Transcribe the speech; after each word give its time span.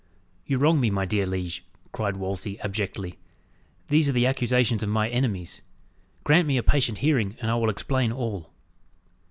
"You 0.47 0.57
wrong 0.57 0.79
me, 0.79 0.89
my 0.89 1.05
dear 1.05 1.27
liege," 1.27 1.63
cried 1.91 2.17
Wolsey 2.17 2.59
abjectly. 2.61 3.19
"These 3.89 4.09
are 4.09 4.13
the 4.13 4.25
accusations 4.25 4.81
of 4.81 4.89
my 4.89 5.07
enemies. 5.07 5.61
Grant 6.23 6.47
me 6.47 6.57
a 6.57 6.63
patient 6.63 6.97
hearing, 7.05 7.35
and 7.39 7.51
I 7.51 7.55
will 7.55 7.69
explain 7.69 8.11
all." 8.11 8.51